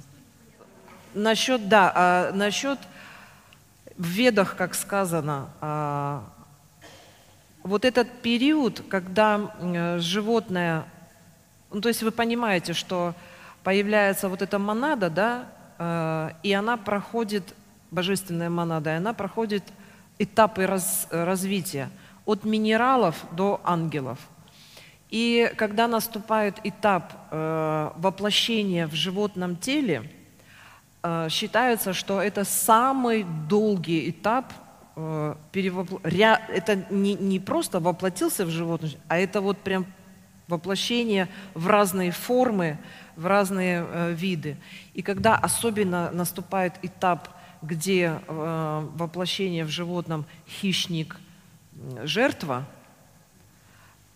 Насчет, 1.15 1.69
да, 1.69 1.93
а, 1.95 2.31
насчет 2.34 2.77
в 3.95 4.05
ведах, 4.05 4.57
как 4.57 4.75
сказано, 4.75 5.48
а, 5.62 6.25
вот 7.63 7.86
этот 7.86 8.12
период, 8.22 8.84
когда 8.89 9.55
животное, 9.98 10.84
ну, 11.72 11.79
то 11.79 11.88
есть 11.88 12.03
вы 12.03 12.12
понимаете, 12.12 12.74
что 12.74 13.15
появляется 13.63 14.27
вот 14.27 14.41
эта 14.41 14.60
монада, 14.60 15.10
да, 15.10 15.45
а, 15.77 16.34
и 16.43 16.51
она 16.51 16.75
проходит, 16.75 17.55
божественная 17.91 18.50
монада, 18.50 18.91
и 18.91 18.98
она 18.98 19.13
проходит 19.13 19.63
этапы 20.19 20.67
раз, 20.67 21.07
развития 21.12 21.89
от 22.25 22.43
минералов 22.43 23.15
до 23.31 23.62
ангелов. 23.63 24.19
И 25.10 25.50
когда 25.55 25.88
наступает 25.88 26.60
этап 26.65 27.13
э, 27.31 27.91
воплощения 27.95 28.86
в 28.86 28.93
животном 28.93 29.55
теле, 29.55 30.12
считается, 31.29 31.93
что 31.93 32.21
это 32.21 32.43
самый 32.43 33.25
долгий 33.47 34.09
этап 34.09 34.53
э, 34.95 35.35
перевопл... 35.51 35.97
это 36.03 36.85
не, 36.89 37.15
не 37.15 37.39
просто 37.39 37.79
воплотился 37.79 38.45
в 38.45 38.50
животное, 38.50 38.91
а 39.07 39.17
это 39.17 39.41
вот 39.41 39.57
прям 39.59 39.85
воплощение 40.47 41.27
в 41.53 41.67
разные 41.67 42.12
формы, 42.12 42.77
в 43.15 43.25
разные 43.25 43.85
э, 43.88 44.13
виды. 44.13 44.57
И 44.93 45.01
когда 45.01 45.35
особенно 45.35 46.12
наступает 46.12 46.74
этап, 46.81 47.29
где 47.62 48.19
э, 48.27 48.88
воплощение 48.95 49.65
в 49.65 49.69
животном 49.69 50.25
хищник, 50.47 51.17
жертва, 52.03 52.65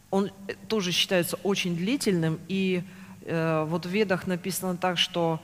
он 0.09 0.31
э, 0.47 0.53
тоже 0.67 0.91
считается 0.91 1.37
очень 1.43 1.75
длительным. 1.75 2.39
И 2.47 2.83
э, 3.21 3.65
вот 3.67 3.85
в 3.85 3.89
ведах 3.89 4.27
написано 4.27 4.77
так, 4.77 4.97
что 4.97 5.39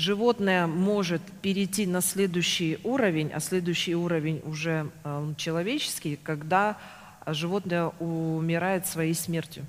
животное 0.00 0.66
может 0.66 1.22
перейти 1.42 1.86
на 1.86 2.00
следующий 2.00 2.78
уровень, 2.82 3.30
а 3.32 3.40
следующий 3.40 3.94
уровень 3.94 4.40
уже 4.44 4.90
э, 5.04 5.34
человеческий, 5.36 6.18
когда 6.22 6.78
животное 7.26 7.92
умирает 8.00 8.86
своей 8.86 9.14
смертью. 9.14 9.64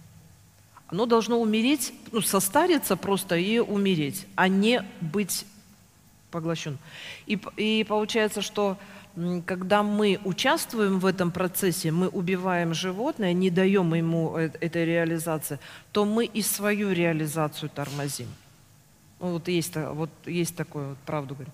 Оно 0.87 1.05
должно 1.05 1.39
умереть, 1.39 1.93
ну, 2.11 2.21
состариться 2.21 2.97
просто 2.97 3.35
и 3.35 3.59
умереть, 3.59 4.25
а 4.35 4.47
не 4.47 4.83
быть 4.99 5.45
поглощен. 6.31 6.77
И, 7.27 7.39
и 7.57 7.85
получается, 7.87 8.41
что 8.41 8.77
когда 9.45 9.83
мы 9.83 10.19
участвуем 10.23 10.99
в 10.99 11.05
этом 11.05 11.31
процессе, 11.31 11.91
мы 11.91 12.07
убиваем 12.07 12.73
животное, 12.73 13.33
не 13.33 13.49
даем 13.49 13.93
ему 13.93 14.37
э, 14.37 14.49
этой 14.61 14.85
реализации, 14.85 15.59
то 15.91 16.05
мы 16.05 16.25
и 16.25 16.41
свою 16.41 16.91
реализацию 16.93 17.69
тормозим. 17.69 18.27
Ну, 19.21 19.33
вот 19.33 19.47
есть, 19.47 19.75
вот 19.75 20.09
есть 20.25 20.55
такое, 20.55 20.89
вот, 20.89 20.97
правду 21.05 21.35
говорю. 21.35 21.51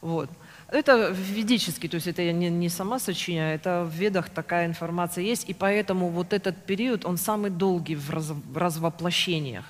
Вот. 0.00 0.30
Это 0.70 1.10
ведически, 1.10 1.88
то 1.88 1.96
есть 1.96 2.06
это 2.06 2.22
я 2.22 2.32
не, 2.32 2.48
не 2.48 2.68
сама 2.68 2.98
сочиняю, 2.98 3.56
это 3.56 3.84
в 3.84 3.92
ведах 3.94 4.28
такая 4.28 4.66
информация 4.66 5.24
есть, 5.24 5.48
и 5.48 5.54
поэтому 5.54 6.08
вот 6.08 6.32
этот 6.32 6.64
период, 6.64 7.04
он 7.04 7.16
самый 7.16 7.50
долгий 7.50 7.96
в, 7.96 8.10
раз, 8.10 8.28
в 8.30 8.56
развоплощениях. 8.56 9.64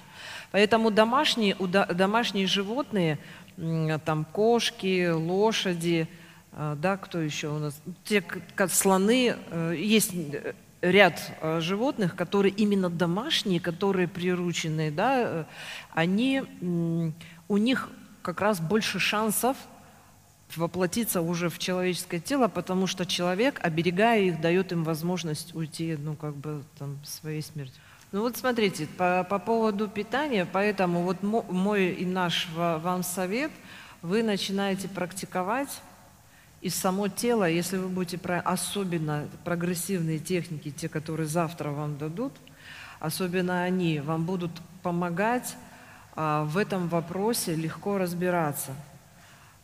Поэтому 0.50 0.90
домашние, 0.90 1.54
домашние 1.54 2.46
животные, 2.46 3.18
там 4.04 4.24
кошки, 4.24 5.10
лошади, 5.10 6.08
а, 6.52 6.74
да, 6.76 6.96
кто 6.96 7.20
еще 7.20 7.48
у 7.48 7.58
нас, 7.58 7.80
те, 8.04 8.20
как 8.20 8.70
слоны, 8.70 9.36
э, 9.50 9.74
есть 9.76 10.12
ряд 10.80 11.20
э, 11.40 11.60
животных, 11.60 12.16
которые 12.16 12.52
именно 12.52 12.88
домашние, 12.88 13.60
которые 13.60 14.08
прирученные, 14.08 14.90
да, 14.90 15.14
э, 15.18 15.44
они 15.94 16.42
у 17.48 17.56
них 17.56 17.88
как 18.22 18.40
раз 18.40 18.60
больше 18.60 18.98
шансов 18.98 19.56
воплотиться 20.56 21.20
уже 21.20 21.50
в 21.50 21.58
человеческое 21.58 22.20
тело, 22.20 22.48
потому 22.48 22.86
что 22.86 23.04
человек, 23.04 23.60
оберегая 23.62 24.22
их, 24.22 24.40
дает 24.40 24.72
им 24.72 24.84
возможность 24.84 25.54
уйти, 25.54 25.96
ну, 25.98 26.14
как 26.14 26.34
бы, 26.36 26.62
там, 26.78 26.98
своей 27.04 27.42
смертью. 27.42 27.82
Ну 28.12 28.22
вот 28.22 28.38
смотрите, 28.38 28.86
по, 28.86 29.26
по 29.28 29.38
поводу 29.38 29.88
питания, 29.88 30.46
поэтому 30.50 31.02
вот 31.02 31.22
мой 31.22 31.88
и 31.88 32.06
наш 32.06 32.48
вам 32.54 33.02
совет, 33.02 33.50
вы 34.00 34.22
начинаете 34.22 34.88
практиковать, 34.88 35.82
и 36.60 36.70
само 36.70 37.08
тело, 37.08 37.48
если 37.48 37.76
вы 37.76 37.88
будете, 37.88 38.18
про, 38.18 38.40
особенно 38.40 39.28
прогрессивные 39.44 40.18
техники, 40.18 40.70
те, 40.70 40.88
которые 40.88 41.26
завтра 41.26 41.70
вам 41.70 41.98
дадут, 41.98 42.32
особенно 42.98 43.62
они 43.62 44.00
вам 44.00 44.24
будут 44.24 44.50
помогать 44.82 45.54
в 46.18 46.56
этом 46.56 46.88
вопросе 46.88 47.54
легко 47.54 47.96
разбираться. 47.98 48.72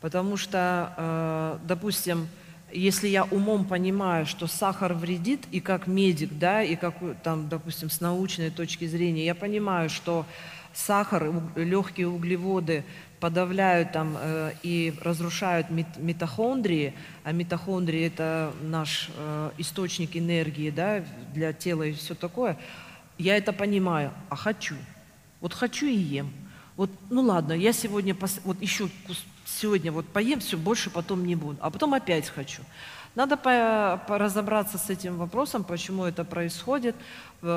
Потому 0.00 0.36
что, 0.36 0.92
а, 0.96 1.60
допустим, 1.64 2.28
если 2.70 3.08
я 3.08 3.24
умом 3.24 3.64
понимаю, 3.64 4.26
что 4.26 4.46
сахар 4.46 4.92
вредит, 4.92 5.46
и 5.50 5.60
как 5.60 5.86
медик, 5.86 6.30
да, 6.38 6.62
и 6.62 6.76
как, 6.76 6.94
там, 7.22 7.48
допустим, 7.48 7.88
с 7.88 8.00
научной 8.00 8.50
точки 8.50 8.86
зрения, 8.86 9.24
я 9.24 9.34
понимаю, 9.34 9.88
что 9.88 10.26
сахар, 10.74 11.32
легкие 11.56 12.08
углеводы 12.08 12.84
подавляют 13.18 13.92
там 13.92 14.16
э, 14.20 14.52
и 14.62 14.92
разрушают 15.02 15.68
митохондрии, 15.70 16.92
а 17.22 17.32
митохондрии 17.32 18.06
это 18.06 18.52
наш 18.60 19.08
э, 19.16 19.50
источник 19.56 20.16
энергии, 20.16 20.70
да, 20.70 21.02
для 21.32 21.52
тела 21.54 21.84
и 21.84 21.92
все 21.92 22.14
такое, 22.14 22.58
я 23.16 23.36
это 23.36 23.52
понимаю, 23.52 24.12
а 24.28 24.36
хочу. 24.36 24.74
Вот 25.40 25.54
хочу 25.54 25.86
и 25.86 25.96
ем. 25.96 26.30
Вот, 26.76 26.90
ну 27.10 27.22
ладно, 27.22 27.52
я 27.52 27.72
сегодня, 27.72 28.16
вот 28.44 28.60
еще 28.60 28.88
сегодня 29.46 29.92
вот 29.92 30.06
поем, 30.06 30.40
все, 30.40 30.56
больше 30.56 30.90
потом 30.90 31.24
не 31.24 31.36
буду, 31.36 31.56
а 31.60 31.70
потом 31.70 31.94
опять 31.94 32.28
хочу. 32.28 32.62
Надо 33.14 33.36
по, 33.36 34.02
по 34.08 34.18
разобраться 34.18 34.76
с 34.76 34.90
этим 34.90 35.18
вопросом, 35.18 35.62
почему 35.62 36.04
это 36.04 36.24
происходит. 36.24 36.96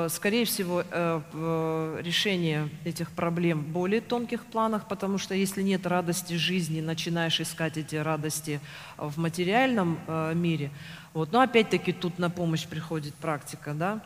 Скорее 0.08 0.44
всего, 0.44 0.84
э, 0.88 2.00
решение 2.00 2.68
этих 2.84 3.10
проблем 3.10 3.64
в 3.64 3.68
более 3.68 4.00
тонких 4.00 4.44
планах, 4.44 4.86
потому 4.86 5.18
что 5.18 5.34
если 5.34 5.62
нет 5.62 5.84
радости 5.84 6.34
жизни, 6.34 6.80
начинаешь 6.80 7.40
искать 7.40 7.76
эти 7.76 7.96
радости 7.96 8.60
в 8.98 9.18
материальном 9.18 9.98
э, 10.06 10.32
мире. 10.34 10.70
Вот. 11.12 11.32
Но 11.32 11.40
опять-таки 11.40 11.92
тут 11.92 12.20
на 12.20 12.30
помощь 12.30 12.66
приходит 12.66 13.14
практика. 13.14 13.74
Да? 13.74 14.00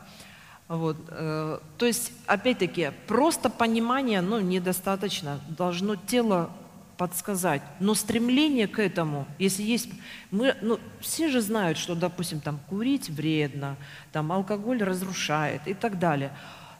Вот. 0.67 0.97
Э, 1.09 1.59
то 1.77 1.85
есть, 1.85 2.11
опять-таки, 2.25 2.91
просто 3.07 3.49
понимание 3.49 4.21
ну, 4.21 4.39
недостаточно. 4.39 5.39
Должно 5.49 5.95
тело 5.95 6.51
подсказать. 6.97 7.61
Но 7.79 7.95
стремление 7.95 8.67
к 8.67 8.79
этому, 8.79 9.27
если 9.39 9.63
есть... 9.63 9.89
Мы, 10.31 10.55
ну, 10.61 10.79
все 10.99 11.29
же 11.29 11.41
знают, 11.41 11.77
что, 11.77 11.95
допустим, 11.95 12.39
там, 12.39 12.59
курить 12.69 13.09
вредно, 13.09 13.75
там, 14.11 14.31
алкоголь 14.31 14.81
разрушает 14.83 15.61
и 15.65 15.73
так 15.73 15.99
далее. 15.99 16.31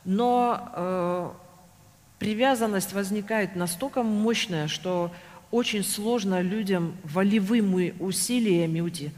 Но 0.06 0.72
э, 0.76 1.32
привязанность 2.20 2.94
возникает 2.94 3.56
настолько 3.56 4.04
мощная, 4.04 4.68
что 4.68 5.12
очень 5.52 5.84
сложно 5.84 6.42
людям 6.42 6.96
волевыми 7.04 7.94
усилиями 8.00 8.80
уйти. 8.80 9.12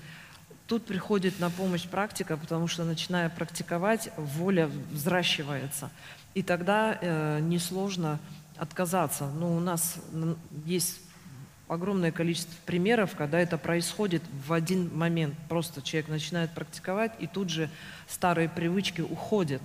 Тут 0.68 0.86
приходит 0.86 1.40
на 1.40 1.52
помощь 1.52 1.86
практика, 1.86 2.38
потому 2.38 2.68
что, 2.68 2.86
начиная 2.86 3.30
практиковать, 3.30 4.10
воля 4.18 4.70
взращивается. 4.92 5.92
И 6.34 6.42
тогда 6.42 6.98
э, 7.00 7.40
несложно 7.40 8.20
отказаться. 8.58 9.30
Ну, 9.30 9.56
у 9.56 9.60
нас 9.60 9.98
есть 10.66 11.00
огромное 11.68 12.12
количество 12.12 12.54
примеров, 12.66 13.16
когда 13.16 13.40
это 13.40 13.58
происходит 13.58 14.24
в 14.48 14.54
один 14.54 14.96
момент. 14.96 15.36
Просто 15.50 15.82
человек 15.82 16.10
начинает 16.10 16.52
практиковать, 16.52 17.12
и 17.20 17.28
тут 17.28 17.50
же 17.50 17.70
старые 18.08 18.50
привычки 18.50 19.02
уходят. 19.02 19.62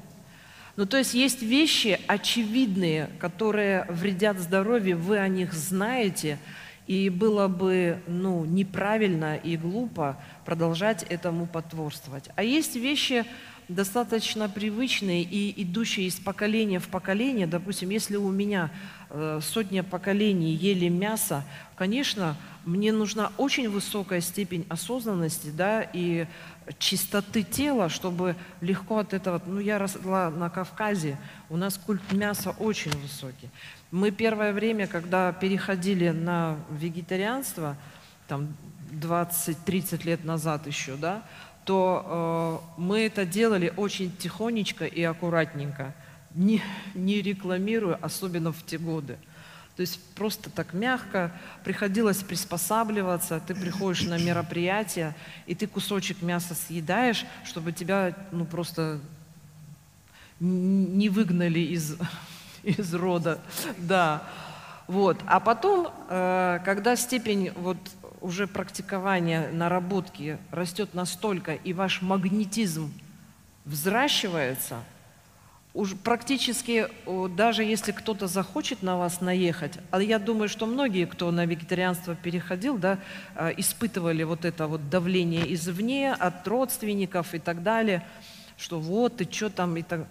Ну, 0.76 0.87
то 0.87 0.97
есть 0.97 1.14
есть 1.14 1.42
вещи 1.42 2.00
очевидные, 2.07 3.11
которые 3.19 3.85
вредят 3.88 4.38
здоровью, 4.38 4.99
вы 4.99 5.19
о 5.19 5.28
них 5.28 5.52
знаете, 5.52 6.38
и 6.87 7.08
было 7.08 7.49
бы 7.49 8.00
ну, 8.06 8.44
неправильно 8.44 9.37
и 9.37 9.56
глупо 9.56 10.16
продолжать 10.44 11.04
этому 11.04 11.46
потворствовать. 11.46 12.30
А 12.37 12.42
есть 12.42 12.76
вещи 12.76 13.25
достаточно 13.70 14.49
привычные 14.49 15.22
и 15.22 15.62
идущие 15.62 16.08
из 16.08 16.16
поколения 16.16 16.80
в 16.80 16.88
поколение. 16.88 17.46
Допустим, 17.46 17.90
если 17.90 18.16
у 18.16 18.30
меня 18.30 18.70
э, 19.10 19.38
сотня 19.42 19.84
поколений 19.84 20.52
ели 20.52 20.88
мясо, 20.88 21.44
конечно, 21.76 22.37
мне 22.64 22.92
нужна 22.92 23.30
очень 23.38 23.70
высокая 23.70 24.20
степень 24.20 24.66
осознанности 24.68 25.50
да, 25.50 25.82
и 25.92 26.26
чистоты 26.78 27.42
тела, 27.42 27.88
чтобы 27.88 28.36
легко 28.60 28.98
от 28.98 29.14
этого... 29.14 29.42
Ну, 29.46 29.60
я 29.60 29.78
росла 29.78 30.30
на 30.30 30.50
Кавказе, 30.50 31.18
у 31.48 31.56
нас 31.56 31.78
культ 31.78 32.12
мяса 32.12 32.50
очень 32.58 32.92
высокий. 32.98 33.50
Мы 33.90 34.10
первое 34.10 34.52
время, 34.52 34.86
когда 34.86 35.32
переходили 35.32 36.10
на 36.10 36.56
вегетарианство, 36.70 37.76
там 38.28 38.54
20-30 38.92 40.04
лет 40.04 40.24
назад 40.24 40.66
еще, 40.66 40.96
да, 40.96 41.22
то 41.64 42.62
э, 42.76 42.80
мы 42.80 43.00
это 43.00 43.24
делали 43.24 43.72
очень 43.76 44.14
тихонечко 44.16 44.86
и 44.86 45.02
аккуратненько, 45.02 45.94
не, 46.34 46.62
не 46.94 47.20
рекламируя, 47.20 47.98
особенно 48.00 48.52
в 48.52 48.64
те 48.64 48.78
годы. 48.78 49.18
То 49.80 49.82
есть 49.82 49.99
просто 50.14 50.50
так 50.50 50.75
мягко 50.75 51.32
приходилось 51.64 52.18
приспосабливаться, 52.18 53.40
ты 53.40 53.54
приходишь 53.54 54.02
на 54.02 54.18
мероприятие, 54.18 55.14
и 55.46 55.54
ты 55.54 55.66
кусочек 55.66 56.20
мяса 56.20 56.54
съедаешь, 56.54 57.25
чтобы 57.44 57.72
тебя 57.72 58.14
ну, 58.30 58.44
просто 58.44 59.00
не 60.38 61.08
выгнали 61.08 61.60
из, 61.60 61.96
из 62.62 62.92
рода. 62.92 63.40
Да. 63.78 64.22
Вот. 64.87 65.18
А 65.25 65.40
потом, 65.40 65.88
э, 66.10 66.58
когда 66.62 66.94
степень 66.94 67.50
вот 67.54 67.78
уже 68.20 68.46
практикования, 68.46 69.50
наработки 69.50 70.37
растет 70.50 70.92
настолько, 70.92 71.54
и 71.54 71.72
ваш 71.72 72.02
магнетизм 72.02 72.92
взращивается– 73.64 74.84
уж 75.74 75.94
практически, 75.94 76.88
даже 77.36 77.62
если 77.64 77.92
кто-то 77.92 78.26
захочет 78.26 78.82
на 78.82 78.96
вас 78.96 79.20
наехать, 79.20 79.74
а 79.90 80.02
я 80.02 80.18
думаю, 80.18 80.48
что 80.48 80.66
многие, 80.66 81.06
кто 81.06 81.30
на 81.30 81.46
вегетарианство 81.46 82.14
переходил, 82.14 82.76
да, 82.78 82.98
а, 83.34 83.50
испытывали 83.50 84.22
вот 84.24 84.44
это 84.44 84.66
вот 84.66 84.88
давление 84.90 85.52
извне, 85.54 86.12
от 86.12 86.46
родственников 86.46 87.34
и 87.34 87.38
так 87.38 87.62
далее, 87.62 88.06
что 88.56 88.80
вот, 88.80 89.16
ты 89.16 89.28
что 89.30 89.50
там, 89.50 89.76
и 89.76 89.82
так 89.82 90.06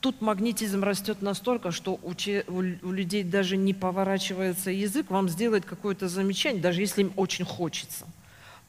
Тут 0.00 0.20
магнетизм 0.20 0.84
растет 0.84 1.22
настолько, 1.22 1.72
что 1.72 1.98
у, 2.02 2.12
у 2.48 2.92
людей 2.92 3.24
даже 3.24 3.56
не 3.56 3.74
поворачивается 3.74 4.70
язык 4.70 5.10
вам 5.10 5.28
сделать 5.28 5.64
какое-то 5.64 6.06
замечание, 6.06 6.62
даже 6.62 6.82
если 6.82 7.00
им 7.00 7.12
очень 7.16 7.44
хочется. 7.44 8.06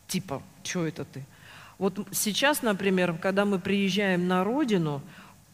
Типа, 0.08 0.42
что 0.64 0.88
это 0.88 1.06
ты? 1.06 1.24
Вот 1.78 2.08
сейчас, 2.12 2.64
например, 2.64 3.18
когда 3.22 3.46
мы 3.46 3.60
приезжаем 3.60 4.28
на 4.28 4.44
родину, 4.44 5.02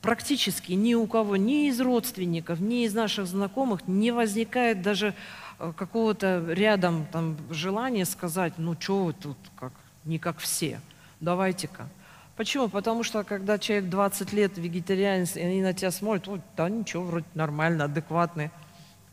практически 0.03 0.73
ни 0.73 0.93
у 0.93 1.07
кого, 1.07 1.37
ни 1.37 1.69
из 1.69 1.79
родственников, 1.79 2.59
ни 2.59 2.83
из 2.83 2.93
наших 2.93 3.25
знакомых 3.25 3.87
не 3.87 4.11
возникает 4.11 4.81
даже 4.81 5.15
э, 5.59 5.73
какого-то 5.75 6.43
рядом 6.49 7.07
там, 7.11 7.37
желания 7.49 8.05
сказать, 8.05 8.53
ну 8.57 8.75
что 8.77 9.05
вы 9.05 9.13
тут, 9.13 9.37
как, 9.55 9.71
не 10.03 10.19
как 10.19 10.39
все, 10.39 10.81
давайте-ка. 11.21 11.87
Почему? 12.35 12.67
Потому 12.67 13.03
что 13.03 13.23
когда 13.23 13.57
человек 13.57 13.89
20 13.89 14.33
лет 14.33 14.57
вегетарианец, 14.57 15.37
и 15.37 15.41
они 15.41 15.61
на 15.61 15.73
тебя 15.73 15.89
смотрят, 15.89 16.27
вот, 16.27 16.41
да 16.57 16.67
ничего, 16.67 17.03
вроде 17.05 17.25
нормально, 17.33 17.85
адекватный. 17.85 18.51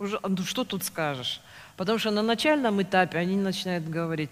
Уже, 0.00 0.18
ну 0.26 0.38
что 0.38 0.64
тут 0.64 0.82
скажешь? 0.82 1.40
Потому 1.76 2.00
что 2.00 2.10
на 2.10 2.22
начальном 2.22 2.82
этапе 2.82 3.18
они 3.18 3.36
начинают 3.36 3.88
говорить, 3.88 4.30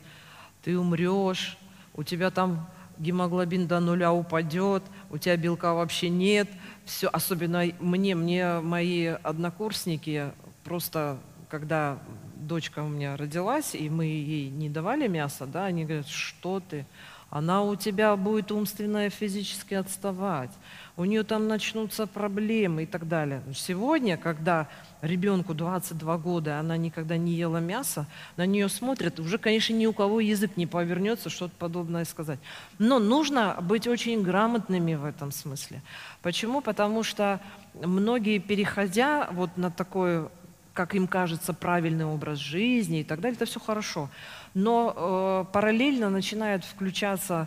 ты 0.64 0.76
умрешь, 0.76 1.56
у 1.94 2.02
тебя 2.02 2.30
там 2.32 2.68
гемоглобин 2.98 3.66
до 3.66 3.80
нуля 3.80 4.12
упадет, 4.12 4.82
у 5.11 5.18
тебя 5.18 5.37
белка 5.37 5.74
вообще 5.74 6.08
нет. 6.08 6.48
Все, 6.84 7.08
особенно 7.08 7.64
мне, 7.80 8.14
мне 8.14 8.61
мои 8.61 9.06
однокурсники 9.06 10.32
просто, 10.64 11.18
когда 11.48 11.98
дочка 12.37 12.82
у 12.82 12.88
меня 12.88 13.16
родилась, 13.16 13.74
и 13.74 13.88
мы 13.88 14.06
ей 14.06 14.50
не 14.50 14.68
давали 14.68 15.08
мясо, 15.08 15.46
да, 15.46 15.66
они 15.66 15.84
говорят, 15.84 16.08
что 16.08 16.61
ты, 16.61 16.87
она 17.30 17.62
у 17.62 17.76
тебя 17.76 18.16
будет 18.16 18.50
умственно 18.52 19.06
и 19.06 19.11
физически 19.11 19.74
отставать, 19.74 20.50
у 20.98 21.04
нее 21.04 21.22
там 21.22 21.46
начнутся 21.46 22.08
проблемы 22.08 22.82
и 22.82 22.87
так 22.87 23.06
далее. 23.06 23.40
Сегодня, 23.54 24.16
когда 24.16 24.66
ребенку 25.00 25.54
22 25.54 26.18
года, 26.18 26.58
она 26.58 26.76
никогда 26.76 27.16
не 27.16 27.34
ела 27.34 27.58
мясо, 27.58 28.06
на 28.37 28.44
нее 28.46 28.68
смотрят, 28.68 29.20
уже, 29.20 29.38
конечно, 29.38 29.74
ни 29.74 29.87
у 29.87 29.92
кого 29.92 30.18
язык 30.18 30.56
не 30.56 30.66
повернется 30.66 31.30
что-то 31.30 31.54
подобное 31.56 32.04
сказать. 32.04 32.40
Но 32.80 32.98
нужно 32.98 33.56
быть 33.62 33.87
очень 33.87 34.24
грамотными 34.24 34.96
в 34.96 35.04
этом 35.04 35.30
смысле. 35.30 35.82
Почему? 36.20 36.61
Потому 36.61 37.04
что 37.04 37.40
многие, 37.74 38.40
переходя 38.40 39.28
вот 39.30 39.56
на 39.56 39.70
такой, 39.70 40.28
как 40.72 40.96
им 40.96 41.06
кажется, 41.06 41.54
правильный 41.54 42.06
образ 42.06 42.38
жизни 42.38 43.00
и 43.00 43.04
так 43.04 43.20
далее, 43.20 43.37
это 43.37 43.46
все 43.46 43.61
хорошо. 43.61 44.11
Но 44.52 45.44
э, 45.46 45.52
параллельно 45.52 46.11
начинают 46.11 46.64
включаться 46.64 47.46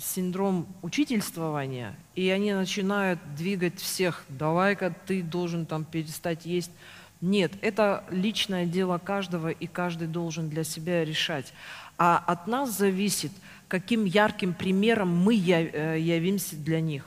синдром 0.00 0.66
учительствования, 0.82 1.96
и 2.16 2.28
они 2.28 2.52
начинают 2.52 3.20
двигать 3.36 3.80
всех. 3.80 4.24
Давай-ка 4.28 4.92
ты 5.06 5.22
должен 5.22 5.64
там 5.64 5.84
перестать 5.84 6.44
есть. 6.44 6.72
Нет, 7.20 7.52
это 7.62 8.04
личное 8.10 8.66
дело 8.66 8.98
каждого, 8.98 9.50
и 9.50 9.66
каждый 9.66 10.08
должен 10.08 10.48
для 10.48 10.64
себя 10.64 11.04
решать. 11.04 11.52
А 11.98 12.22
от 12.26 12.46
нас 12.46 12.76
зависит, 12.76 13.30
каким 13.68 14.04
ярким 14.04 14.52
примером 14.52 15.16
мы 15.16 15.34
э, 15.36 15.98
явимся 15.98 16.56
для 16.56 16.80
них. 16.80 17.06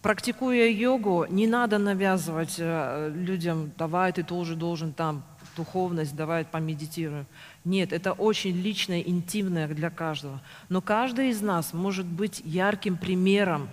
Практикуя 0.00 0.66
йогу, 0.68 1.26
не 1.28 1.46
надо 1.46 1.78
навязывать 1.78 2.56
э, 2.58 3.12
людям, 3.14 3.70
давай, 3.78 4.12
ты 4.12 4.24
тоже 4.24 4.56
должен 4.56 4.92
там 4.92 5.22
духовность, 5.56 6.16
давай 6.16 6.44
помедитируем. 6.44 7.26
Нет, 7.64 7.92
это 7.92 8.12
очень 8.12 8.56
личное, 8.56 9.00
интимное 9.00 9.68
для 9.68 9.90
каждого. 9.90 10.40
Но 10.68 10.80
каждый 10.80 11.30
из 11.30 11.40
нас 11.40 11.72
может 11.72 12.06
быть 12.06 12.42
ярким 12.44 12.96
примером. 12.96 13.68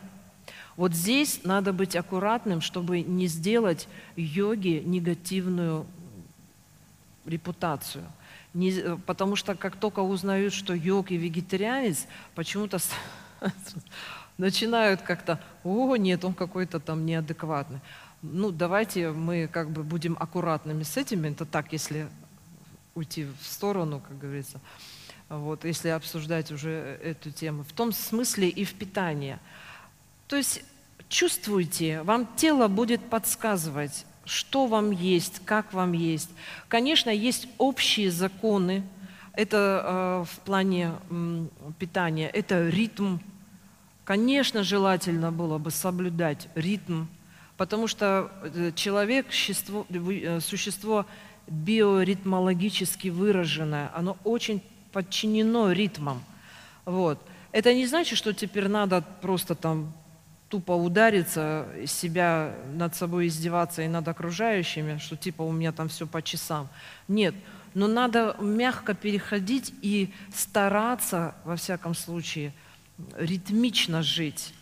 Вот 0.75 0.93
здесь 0.93 1.41
надо 1.43 1.73
быть 1.73 1.95
аккуратным, 1.95 2.61
чтобы 2.61 3.01
не 3.01 3.27
сделать 3.27 3.87
йоге 4.15 4.81
негативную 4.81 5.85
репутацию. 7.25 8.05
Не, 8.53 8.97
потому 9.05 9.35
что 9.35 9.55
как 9.55 9.75
только 9.75 9.99
узнают, 9.99 10.53
что 10.53 10.73
йог 10.73 11.11
и 11.11 11.17
вегетарианец, 11.17 12.07
почему-то 12.35 12.77
начинают 14.37 15.01
как-то, 15.01 15.39
о, 15.63 15.95
нет, 15.95 16.23
он 16.25 16.33
какой-то 16.33 16.79
там 16.79 17.05
неадекватный. 17.05 17.79
Ну, 18.21 18.51
давайте 18.51 19.11
мы 19.11 19.47
как 19.47 19.69
бы 19.69 19.83
будем 19.83 20.15
аккуратными 20.19 20.83
с 20.83 20.97
этим. 20.97 21.23
Это 21.25 21.45
так, 21.45 21.71
если 21.71 22.07
уйти 22.95 23.25
в 23.25 23.45
сторону, 23.45 24.01
как 24.05 24.17
говорится, 24.17 24.59
вот, 25.29 25.65
если 25.65 25.89
обсуждать 25.89 26.51
уже 26.51 26.99
эту 27.03 27.31
тему. 27.31 27.63
В 27.63 27.71
том 27.71 27.91
смысле 27.91 28.49
и 28.49 28.65
в 28.65 28.73
питании. 28.73 29.37
То 30.27 30.35
есть 30.35 30.63
чувствуйте, 31.07 32.01
вам 32.03 32.27
тело 32.35 32.67
будет 32.67 33.01
подсказывать, 33.09 34.05
что 34.25 34.67
вам 34.67 34.91
есть, 34.91 35.41
как 35.45 35.73
вам 35.73 35.93
есть. 35.93 36.29
Конечно, 36.67 37.09
есть 37.09 37.47
общие 37.57 38.11
законы, 38.11 38.83
это 39.33 40.25
э, 40.25 40.25
в 40.31 40.39
плане 40.41 40.93
э, 41.09 41.45
питания, 41.77 42.29
это 42.29 42.67
ритм. 42.69 43.19
Конечно, 44.03 44.63
желательно 44.63 45.31
было 45.31 45.57
бы 45.57 45.71
соблюдать 45.71 46.47
ритм, 46.55 47.05
потому 47.57 47.87
что 47.87 48.31
э, 48.43 48.71
человек 48.75 49.27
существо, 49.29 49.85
э, 49.89 50.39
существо 50.41 51.05
биоритмологически 51.49 53.09
выраженное, 53.09 53.91
оно 53.95 54.17
очень 54.23 54.61
подчинено 54.91 55.71
ритмам. 55.71 56.23
Вот. 56.85 57.19
Это 57.51 57.73
не 57.73 57.87
значит, 57.87 58.17
что 58.17 58.33
теперь 58.33 58.67
надо 58.67 59.03
просто 59.21 59.55
там 59.55 59.91
тупо 60.49 60.71
удариться, 60.71 61.67
себя 61.85 62.55
над 62.73 62.95
собой 62.95 63.27
издеваться 63.27 63.81
и 63.81 63.87
над 63.87 64.07
окружающими, 64.07 64.97
что 64.97 65.15
типа 65.15 65.43
у 65.43 65.51
меня 65.51 65.71
там 65.71 65.89
все 65.89 66.07
по 66.07 66.21
часам. 66.21 66.69
Нет, 67.07 67.35
но 67.73 67.87
надо 67.87 68.35
мягко 68.39 68.93
переходить 68.93 69.73
и 69.81 70.11
стараться, 70.33 71.35
во 71.43 71.55
всяком 71.55 71.93
случае, 71.93 72.53
ритмично 73.15 74.01
жить, 74.01 74.53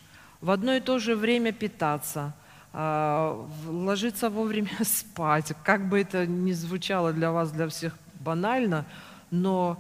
в 0.42 0.52
одно 0.52 0.74
и 0.74 0.80
то 0.80 1.00
же 1.00 1.16
время 1.16 1.52
питаться– 1.52 2.34
ложиться 2.74 4.30
вовремя 4.30 4.70
спать, 4.84 5.54
как 5.64 5.90
бы 5.90 6.00
это 6.00 6.28
ни 6.28 6.52
звучало 6.52 7.14
для 7.14 7.32
вас, 7.32 7.52
для 7.52 7.68
всех 7.68 7.98
банально, 8.20 8.86
но 9.32 9.78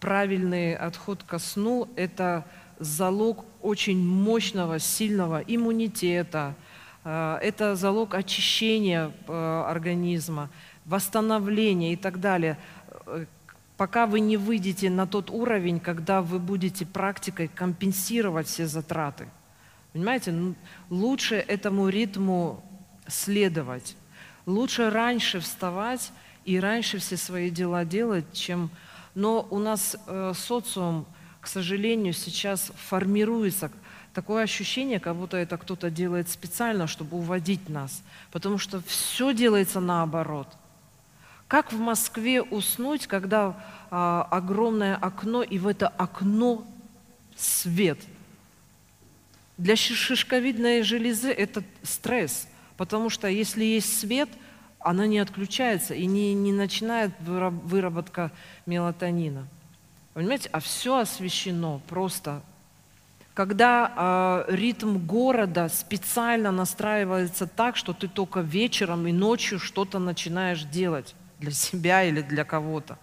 правильный 0.00 0.74
отход 0.74 1.22
ко 1.22 1.38
сну– 1.38 1.88
это 1.96 2.44
залог 2.78 3.44
очень 3.62 3.98
мощного, 3.98 4.78
сильного 4.78 5.42
иммунитета, 5.46 6.54
э, 7.04 7.38
это 7.42 7.74
залог 7.74 8.14
очищения 8.14 9.12
э, 9.26 9.64
организма, 9.66 10.50
восстановления 10.84 11.92
и 11.92 11.96
так 11.96 12.20
далее. 12.20 12.58
Э, 13.06 13.26
пока 13.76 14.06
вы 14.06 14.20
не 14.20 14.36
выйдете 14.36 14.90
на 14.90 15.06
тот 15.06 15.30
уровень, 15.30 15.80
когда 15.80 16.22
вы 16.22 16.38
будете 16.38 16.86
практикой 16.86 17.48
компенсировать 17.48 18.46
все 18.46 18.66
затраты. 18.66 19.26
Понимаете, 19.96 20.54
лучше 20.90 21.36
этому 21.36 21.88
ритму 21.88 22.62
следовать. 23.08 23.96
Лучше 24.44 24.90
раньше 24.90 25.40
вставать 25.40 26.12
и 26.44 26.60
раньше 26.60 26.98
все 26.98 27.16
свои 27.16 27.48
дела 27.48 27.86
делать, 27.86 28.30
чем... 28.34 28.68
Но 29.14 29.48
у 29.50 29.58
нас 29.58 29.96
э, 30.06 30.34
социум, 30.36 31.06
к 31.40 31.46
сожалению, 31.46 32.12
сейчас 32.12 32.72
формируется 32.76 33.70
такое 34.12 34.42
ощущение, 34.42 35.00
как 35.00 35.16
будто 35.16 35.38
это 35.38 35.56
кто-то 35.56 35.88
делает 35.88 36.28
специально, 36.28 36.86
чтобы 36.86 37.16
уводить 37.16 37.70
нас. 37.70 38.02
Потому 38.32 38.58
что 38.58 38.82
все 38.82 39.32
делается 39.32 39.80
наоборот. 39.80 40.48
Как 41.48 41.72
в 41.72 41.78
Москве 41.78 42.42
уснуть, 42.42 43.06
когда 43.06 43.56
а, 43.90 44.28
огромное 44.30 44.94
окно, 44.94 45.42
и 45.42 45.58
в 45.58 45.66
это 45.66 45.88
окно 45.88 46.66
свет? 47.34 47.98
Для 49.58 49.76
шишковидной 49.76 50.82
железы 50.82 51.30
это 51.30 51.62
стресс, 51.82 52.48
потому 52.76 53.10
что 53.10 53.28
если 53.28 53.64
есть 53.64 53.98
свет– 53.98 54.28
она 54.86 55.08
не 55.08 55.18
отключается 55.18 55.94
и 55.94 56.06
не, 56.06 56.32
не 56.32 56.52
начинает 56.52 57.10
выработка 57.20 58.30
мелатонина. 58.66 59.48
Понимаете, 60.14 60.48
а 60.52 60.60
все 60.60 60.98
освещено 60.98 61.80
просто. 61.88 62.40
Когда 63.34 64.44
э, 64.48 64.54
ритм 64.54 64.98
города 64.98 65.68
специально 65.68 66.52
настраивается 66.52 67.48
так, 67.48 67.76
что 67.76 67.94
ты 67.94 68.06
только 68.06 68.40
вечером 68.40 69.08
и 69.08 69.12
ночью 69.12 69.58
что-то 69.58 69.98
начинаешь 69.98 70.62
делать 70.62 71.16
для 71.40 71.50
себя 71.50 72.04
или 72.04 72.22
для 72.22 72.44
кого-то. 72.44 72.96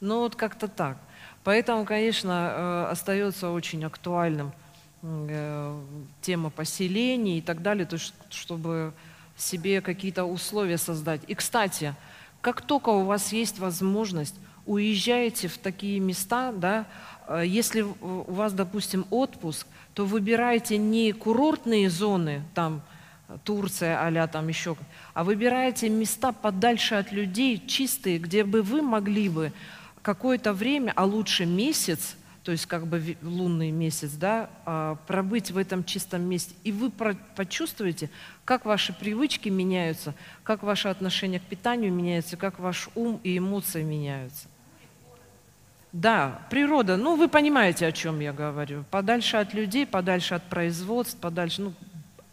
Ну 0.00 0.20
вот 0.20 0.36
как-то 0.36 0.68
так. 0.68 0.96
Поэтому, 1.44 1.84
конечно, 1.84 2.86
э, 2.86 2.86
остается 2.92 3.50
очень 3.50 3.84
актуальным 3.84 4.54
тема 6.22 6.50
поселений 6.50 7.38
и 7.38 7.42
так 7.42 7.62
далее, 7.62 7.84
то 7.84 7.94
есть, 7.96 8.14
чтобы 8.30 8.92
себе 9.36 9.80
какие-то 9.80 10.24
условия 10.24 10.78
создать. 10.78 11.20
И, 11.26 11.34
кстати, 11.34 11.94
как 12.40 12.62
только 12.62 12.90
у 12.90 13.04
вас 13.04 13.32
есть 13.32 13.58
возможность, 13.58 14.34
уезжаете 14.66 15.48
в 15.48 15.58
такие 15.58 16.00
места, 16.00 16.52
да, 16.52 16.86
э, 17.28 17.42
если 17.46 17.82
у 17.82 18.32
вас, 18.32 18.52
допустим, 18.52 19.06
отпуск, 19.10 19.66
то 19.94 20.06
выбирайте 20.06 20.78
не 20.78 21.12
курортные 21.12 21.90
зоны, 21.90 22.42
там 22.54 22.82
Турция, 23.44 23.98
а 24.00 24.26
там 24.28 24.48
еще, 24.48 24.76
а 25.14 25.24
выбирайте 25.24 25.88
места 25.88 26.32
подальше 26.32 26.94
от 26.94 27.12
людей, 27.12 27.62
чистые, 27.66 28.18
где 28.18 28.44
бы 28.44 28.62
вы 28.62 28.82
могли 28.82 29.28
бы 29.28 29.52
какое-то 30.02 30.52
время, 30.52 30.92
а 30.94 31.04
лучше 31.04 31.46
месяц, 31.46 32.16
то 32.44 32.52
есть 32.52 32.66
как 32.66 32.86
бы 32.86 33.16
лунный 33.22 33.70
месяц, 33.70 34.12
да, 34.12 34.50
а, 34.66 34.96
пробыть 35.06 35.50
в 35.50 35.56
этом 35.56 35.82
чистом 35.82 36.22
месте. 36.22 36.54
И 36.62 36.72
вы 36.72 36.90
почувствуете, 36.90 38.10
как 38.44 38.66
ваши 38.66 38.92
привычки 38.92 39.48
меняются, 39.48 40.14
как 40.42 40.62
ваше 40.62 40.88
отношение 40.88 41.40
к 41.40 41.44
питанию 41.44 41.90
меняется, 41.90 42.36
как 42.36 42.58
ваш 42.58 42.90
ум 42.94 43.18
и 43.24 43.38
эмоции 43.38 43.82
меняются. 43.82 44.46
Да, 45.92 46.42
природа, 46.50 46.98
ну 46.98 47.16
вы 47.16 47.28
понимаете, 47.28 47.86
о 47.86 47.92
чем 47.92 48.20
я 48.20 48.32
говорю. 48.32 48.84
Подальше 48.90 49.38
от 49.38 49.54
людей, 49.54 49.86
подальше 49.86 50.34
от 50.34 50.42
производств, 50.42 51.18
подальше, 51.18 51.62
ну, 51.62 51.72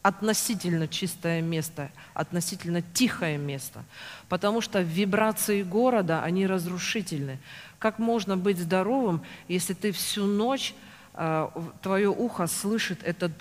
относительно 0.02 0.88
чистое 0.88 1.42
место, 1.42 1.92
относительно 2.14 2.82
тихое 2.82 3.38
место. 3.38 3.84
Потому 4.30 4.62
что 4.62 4.82
вибрации 4.82 5.64
города, 5.64 6.24
они 6.24 6.48
разрушительны. 6.48 7.40
Как 7.78 8.00
можно 8.00 8.38
быть 8.38 8.58
здоровым, 8.58 9.22
если 9.48 9.74
ты 9.74 9.92
всю 9.92 10.26
ночь, 10.26 10.74
э, 11.14 11.48
твое 11.82 12.10
ухо 12.10 12.48
слышит 12.48 13.04
этот 13.04 13.32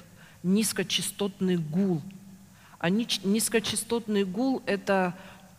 низкочастотный 0.42 1.56
гул? 1.56 2.02
А 2.78 2.90
низкочастотный 2.90 4.24
гул– 4.24 4.62
это 4.66 5.14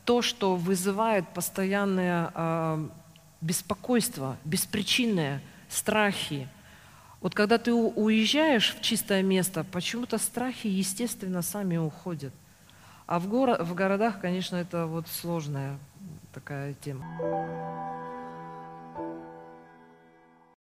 то, 0.05 0.21
что 0.21 0.55
вызывает 0.55 1.27
постоянное 1.29 2.31
э, 2.33 2.87
беспокойство, 3.41 4.37
беспричинное, 4.45 5.41
страхи. 5.69 6.47
Вот 7.21 7.35
когда 7.35 7.59
ты 7.59 7.71
уезжаешь 7.71 8.75
в 8.75 8.81
чистое 8.81 9.21
место, 9.21 9.63
почему-то 9.63 10.17
страхи, 10.17 10.67
естественно, 10.67 11.43
сами 11.43 11.77
уходят. 11.77 12.33
А 13.05 13.19
в, 13.19 13.27
горо 13.27 13.63
в 13.63 13.75
городах, 13.75 14.19
конечно, 14.19 14.55
это 14.55 14.87
вот 14.87 15.07
сложная 15.07 15.77
такая 16.33 16.73
тема. 16.73 17.05